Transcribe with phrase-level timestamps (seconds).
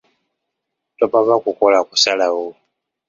[0.97, 2.45] Topapa kukola kusalawo.